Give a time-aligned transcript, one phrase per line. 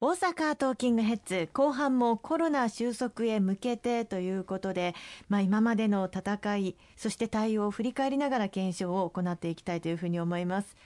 [0.00, 4.94] 大阪トーキングヘッズ後半もコロナ収束へ向けてということで、
[5.28, 10.76] まあ、今までの戦いそして対応を振り返りながら検証を行っていきたいというふうに思います。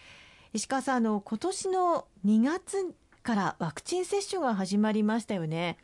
[0.54, 5.76] 石川さんあの今年の2月からワクチン接種が始まりましたよね。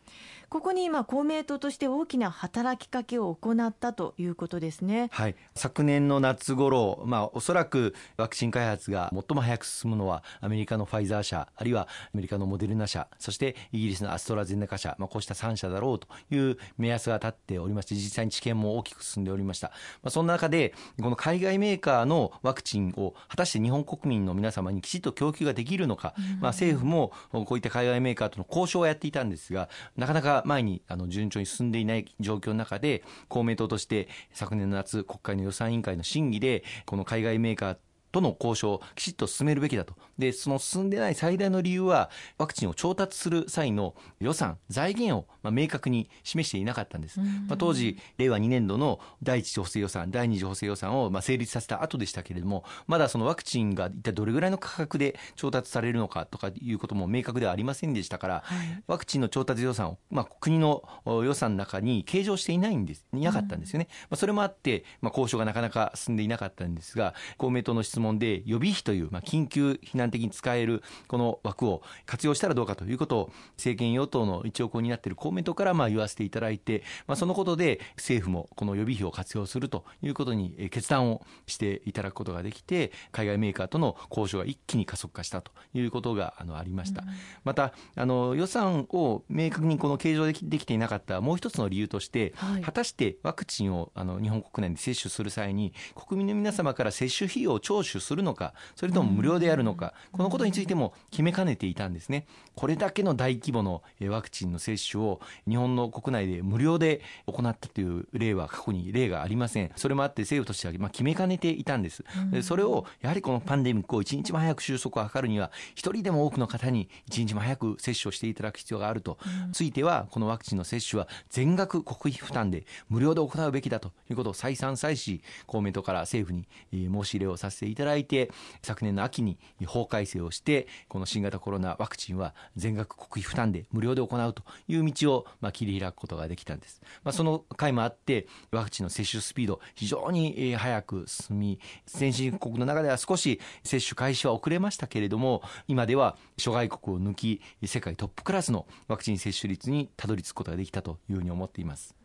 [0.50, 5.10] ここに今公明党として大きな働きかけを行ったということですね。
[5.12, 19.68] はい、昨年の夏頃、まあおそらくワクチン開発が最も早く進むのはアメリカのファイザー社、あるいはアメリカのモデルナ社、そしてイギリスのアストラゼネカ社、まあこうした3社だろうという目安が立っておりまして、実際に治験も大きく進んでおりました。
[20.02, 37.77] まあそんな中でこの海外メーカーのワクチンを果たして日本国民の皆様にきちっと供給ができるのか、まあ政府もこういった海外メーカーとの交渉をやっていたんですが、なかなか前にあの順調に進んでいない状況の中で公明党として昨年の夏国会の予算委員会の審議でこの海外メーカー
[38.18, 39.95] との交渉をきちっと進めるべきだと。
[40.18, 47.20] で、その進んでない最大の理由は、ワクチンを調達する際の予算、財源をまあ明確に示していなかったんです。
[47.20, 63.88] まあ、当時、令和2年度の第1次補正予算、第2次補正予算をまあ成立させた後でしたけれども、まだそのワクチンが一体どれぐらいの価格で調達されるのかとかいうことも明確ではありませんでしたから、はい、ワクチンの調達予算を、まあ、国の予算の中に計上していないんです、いなかったんですよね。
[64.10, 87.09] まあ、それもあって、まあ、交渉がなかなか進んでいなかったんですが、公明党の質質問で予備費という、まあ、緊急避難的に使えるこの枠を活用したらどうかということを政権与党の一応になっている公明党からまあ言わせていただいて、まあ、そのことで政府もこの予備費を活用するということに決断をしていただくことができて海外メーカーとの交渉が一気に加速化したということがあのありました、うん、
[87.44, 102.26] またあの予算を明確にこの計上できできていなかったもう一つの理由として、はい、果たしてワクチンをあの日本国内で接種する際に国民の皆様から接種費用を徴収するのか、それとも無料でやるのか、このことについても決めかねていたんですね。
[102.54, 109.70] これだけの大規模のワクチンの接種を日本の国内で無料で行ったという例は過去に例がありません。
[109.76, 112.04] それもあって政府としてはま決めかねていたんです。
[112.43, 119.19] それをやはりこのパンデミックを一日も早く収束を図るには、一人でも多くの方に一日も早く接種をしていただく必要があると。
[119.53, 128.31] ついては、このワクチンの接種は全額国費負担で無料で行うべきだということを再三再四公明党から政府に申し入れをさせていたただいて、
[128.62, 151.97] 昨年の秋に法改正をしてこの新型コロナワクチンは全額国費負担で無料で行うという道をまあ切り開くことができたんです、まあ、その回もあってワクチンの接種スピード非常に早く進み先進国の中では少し接種開始は遅れましたけれども今では諸外国を抜き世界トップクラスのワクチン接種率にたどり着くことができたというふうに思っています。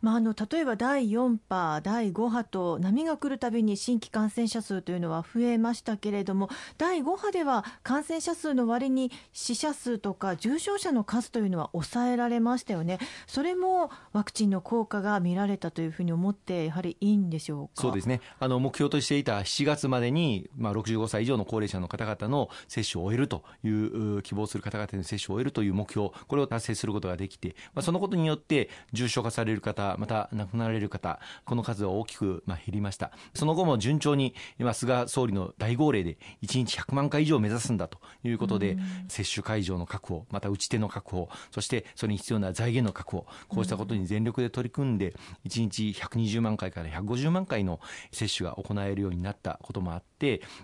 [0.00, 18.20] まあ、あの例えば第4波、第5波と波が来るたびに新規感染者数というのは増えましたけれども第5波では感染者数の割に死者数とか重症者の数というのは抑えられましたよね、それもワクチンの効果が見られたというふうに思ってやはりいいんでしょうそうですね。
[18.40, 33.12] あの目標としていた7月までに、まあ、65歳以上の高齢者の方々の接種を終えるという希望する方々の接種を終えるという目標これを達成することができて、まあ、そのことによって重症症化される方、また亡くなられる方、この数は大きくまあ減りました。
[33.34, 38.76] その後も順調に、今、菅総理の大号令で1日100万回以上目指すんだということで、
[39.08, 45.14] 接種会場の確保、また打ち手の確保、そしてそれに必要な財源の確保、こうしたことに全力で取り組んで、
[45.46, 47.80] 1日120万回から150万回の
[48.10, 50.11] 接種が行えるようになったこともあって、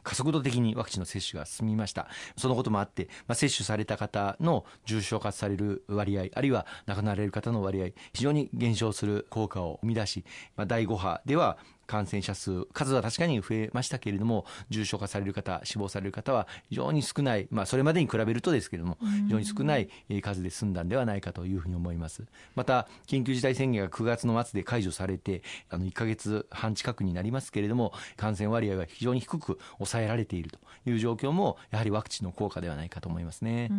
[0.03, 2.09] 加速度的にワクチンの接種が進みました。
[2.37, 10.25] そのこともあって、まあ、接種された方の重症化される割合、あるいは亡くなられる方の割合、非常に減少する効果を生み出し、
[10.57, 19.89] まあ、第5波では感染者数、数は確かに増えましたけれども、重症化される方、死亡される方は非常に少ない、まあ、それまでに比べるとですけれども、非常に少ない
[20.23, 22.25] 数で済んだんではないかというふうに思います。
[22.55, 30.59] また、緊急事態宣言が9月の末で解除されて、あの1か月半近くになりますけれども、感染割合は非常に低く抑えられていると
[30.91, 33.71] いう状況も、やはりワクチンの効果ではないかと思いますね。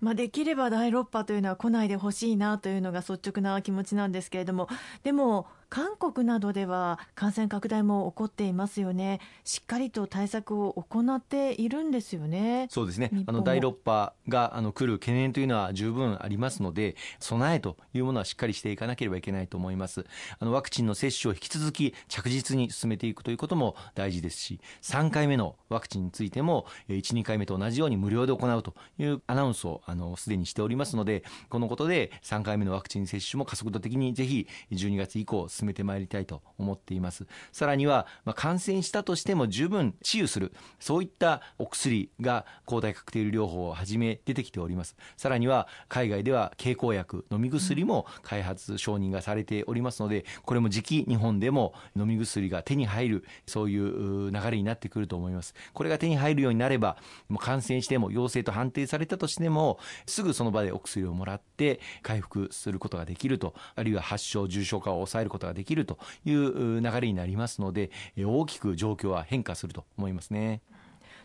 [0.00, 4.68] まあ、できれば第6波というのは来ないでほしいなというのが率直な気持ちなんですけれども、
[5.02, 9.20] でも、韓国などでは感染拡大も起こっていますよね。
[9.42, 12.66] しっかりと対策を行っているんですよね。
[12.68, 13.10] そうですね。
[13.26, 20.04] あの第6波があの来る懸念というのは十分ありますので、備えというものはしっかりしていかなければいけないと思います。
[20.38, 37.26] あのワクチンの接種を引き続き着実に進めていくということも大事ですし、3回目のワクチンについても1、2回目と同じように無料で行うというアナウンスをあのすでにしておりますので、このことで3回目のワクチン接種も加速度的にぜひ12月以降進めてまいりたいと思っています。
[37.52, 44.96] さらには、まあ、感染したとしても十分治癒するそういったお薬が抗体カクテル療法をはじめ出てきております。
[45.16, 55.54] さらには海外では経口薬飲み薬も開発承認がされておりますのでこれも時期日本でも飲み薬が手に入るそういう流れになってくると思います。
[55.72, 56.96] これが手に入るようになれば
[57.28, 70.60] もう感染しても陽性と判定されたとしてもすぐその場でお薬をもらって回復することができるとあるいは発症重症化を抑えることができるという流れになりますので大きく状況は変化すると思いますね。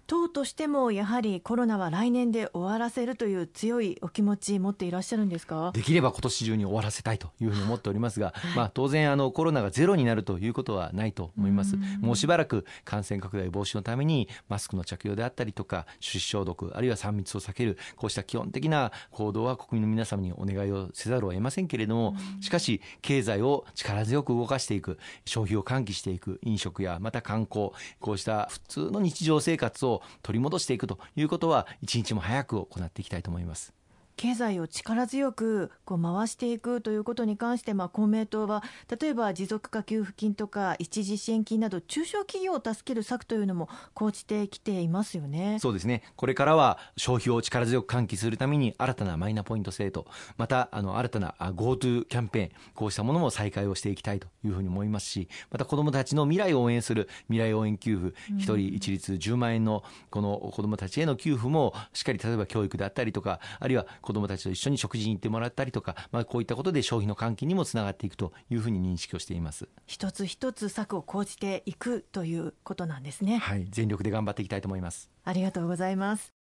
[0.07, 5.71] 党としてもやはりコロナは来年で終わらせるという強いお気持ち持っていらっしゃるんですか？
[5.73, 11.75] できれば今年中に終わらせたいというふうに思っておりますが、はい、まあ、当然あのコロナがゼロになるということはないと思います。
[11.99, 33.76] もうしばらく感染拡大防止のためにマスクの着用であったりとか手指消毒あるいは3密を避けるこうした基本的な行動は国民の皆様にお願いをせざるを得ませんけれどもしかし経済を力強く動かしていく消費を喚起していく飲食やまた観光こうした普通の日常生活を取り戻していくということは一日も早く行っていきたいと思います。
[34.17, 38.63] 経済を力強くこう回していくということに関して、まあ、公明党は
[38.99, 45.59] 例えば持続化給付金とか一時支援金など中小企業を助ける策というのも講じてきていますよね。
[45.59, 46.01] そうですね。
[46.15, 69.67] これからは消費を力強く喚起するために新たなマイナポイント制度またあの新たな GoTo キャンペーンこうしたものも再開をしていきたいというふうに思いますしまた子どもたちの未来を応援する未来応援給付一、人一律10万円のこの子どもたちへの給付もしっかり例えば教育であったりとかあるいは子どもたちと一緒に食事に行ってもらったりとか、まあ、こういったことで消費の喚起にもつながっていくというふうに認識をしています。
[69.85, 73.37] 一つ一つ策を講じていくということなんですね。
[73.37, 75.09] はい全力で頑張っていきたいと思います。
[75.25, 76.36] ありがとうございます